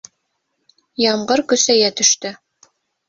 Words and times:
Ямғыр 1.03 1.43
көсәйә 1.53 1.93
төштө. 2.01 2.33